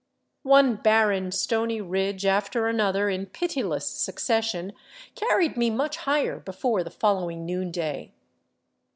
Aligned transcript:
One 0.41 0.77
barren, 0.77 1.31
stony 1.31 1.79
ridge 1.79 2.25
after 2.25 2.67
another 2.67 3.07
in 3.07 3.27
pitiless 3.27 3.87
succession 3.87 4.73
carried 5.13 5.57
me 5.57 5.69
much 5.69 5.97
higher 5.97 6.39
before 6.39 6.83
the 6.83 6.89
following 6.89 7.45
noonday. 7.45 8.11